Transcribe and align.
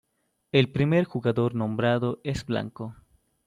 El 0.51 0.71
primer 0.71 1.03
jugador 1.03 1.53
nombrado 1.53 2.21
es 2.23 2.43
blanco. 2.43 2.95